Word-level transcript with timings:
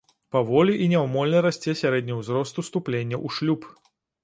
Паволі 0.35 0.73
і 0.85 0.87
няўмольна 0.93 1.43
расце 1.47 1.75
сярэдні 1.83 2.17
ўзрост 2.23 2.53
уступлення 2.65 3.17
ў 3.25 3.39
шлюб. 3.39 3.71